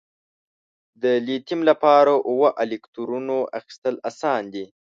د 1.01 1.03
لیتیم 1.27 1.61
لپاره 1.69 2.11
اووه 2.29 2.49
الکترونو 2.63 3.37
اخیستل 3.59 3.95
آسان 4.09 4.41
دي؟ 4.53 4.65